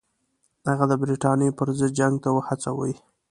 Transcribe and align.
هغه 0.69 0.85
د 0.87 0.93
برټانیې 1.01 1.49
پر 1.57 1.67
ضد 1.77 1.91
جنګ 1.99 2.13
ته 2.23 2.29
وهڅوي. 2.35 2.93